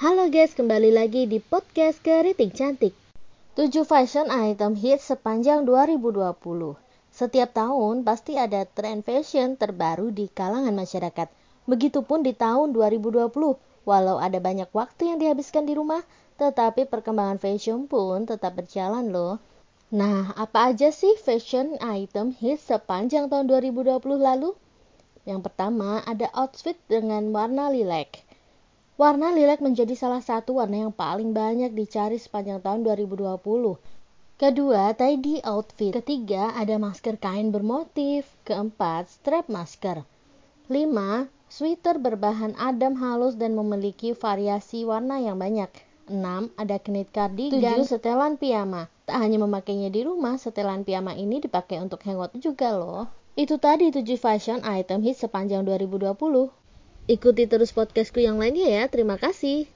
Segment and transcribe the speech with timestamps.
[0.00, 2.96] Halo guys, kembali lagi di podcast Keriting Cantik.
[3.52, 6.40] 7 fashion item hits sepanjang 2020.
[7.12, 11.28] Setiap tahun pasti ada tren fashion terbaru di kalangan masyarakat.
[11.68, 13.28] Begitupun di tahun 2020.
[13.84, 16.00] Walau ada banyak waktu yang dihabiskan di rumah,
[16.40, 19.36] tetapi perkembangan fashion pun tetap berjalan loh.
[19.92, 24.56] Nah, apa aja sih fashion item hits sepanjang tahun 2020 lalu?
[25.28, 28.29] Yang pertama ada outfit dengan warna lilac.
[29.00, 33.40] Warna lilac menjadi salah satu warna yang paling banyak dicari sepanjang tahun 2020.
[34.36, 35.96] Kedua, tidy outfit.
[35.96, 38.28] Ketiga, ada masker kain bermotif.
[38.44, 40.04] Keempat, strap masker.
[40.68, 45.72] Lima, sweater berbahan adam halus dan memiliki variasi warna yang banyak.
[46.04, 46.52] 6.
[46.60, 47.80] Ada knit cardigan.
[47.80, 47.88] 7.
[47.88, 48.92] Setelan piyama.
[49.08, 53.08] Tak hanya memakainya di rumah, setelan piyama ini dipakai untuk hangout juga loh.
[53.32, 56.59] Itu tadi 7 fashion item hit sepanjang 2020.
[57.10, 58.82] Ikuti terus podcastku yang lainnya ya.
[58.86, 59.66] Terima kasih.